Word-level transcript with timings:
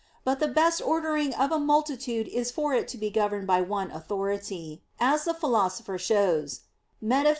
But 0.23 0.39
the 0.39 0.47
best 0.47 0.81
ordering 0.81 1.31
of 1.35 1.51
a 1.51 1.59
multitude 1.59 2.27
is 2.27 2.49
for 2.49 2.73
it 2.73 2.87
to 2.87 2.97
be 2.97 3.11
governed 3.11 3.45
by 3.45 3.61
one 3.61 3.91
authority, 3.91 4.81
as 4.99 5.25
the 5.25 5.33
Philosopher 5.35 5.99
shows 5.99 6.61
(Metaph. 7.03 7.29